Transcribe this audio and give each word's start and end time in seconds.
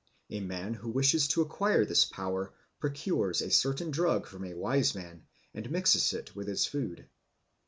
A 0.31 0.39
man 0.39 0.73
who 0.73 0.89
wishes 0.89 1.27
to 1.27 1.43
acquire 1.43 1.85
this 1.85 2.05
power 2.05 2.51
procures 2.79 3.43
a 3.43 3.51
certain 3.51 3.91
drug 3.91 4.25
from 4.25 4.45
a 4.45 4.55
wise 4.55 4.95
man 4.95 5.27
and 5.53 5.69
mixes 5.69 6.11
it 6.13 6.35
with 6.35 6.47
his 6.47 6.65
food. 6.65 7.07